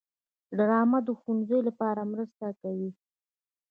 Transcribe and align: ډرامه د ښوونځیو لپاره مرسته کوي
ډرامه 0.57 0.99
د 1.07 1.09
ښوونځیو 1.19 1.59
لپاره 1.67 2.01
مرسته 2.11 2.45
کوي 2.61 2.89